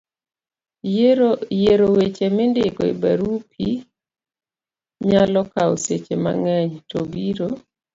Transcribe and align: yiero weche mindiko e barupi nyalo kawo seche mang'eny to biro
yiero 1.61 1.85
weche 1.95 2.25
mindiko 2.37 2.81
e 2.91 2.93
barupi 3.01 3.67
nyalo 5.09 5.41
kawo 5.53 5.73
seche 5.85 6.15
mang'eny 6.23 6.71
to 6.89 6.99
biro 7.11 7.47